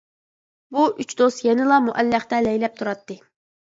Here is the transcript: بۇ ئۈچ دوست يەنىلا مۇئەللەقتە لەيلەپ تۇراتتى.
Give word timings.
بۇ 0.77 0.85
ئۈچ 1.05 1.15
دوست 1.21 1.45
يەنىلا 1.51 1.79
مۇئەللەقتە 1.87 2.45
لەيلەپ 2.51 2.85
تۇراتتى. 2.85 3.25